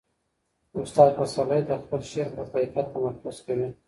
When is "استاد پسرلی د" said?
0.81-1.71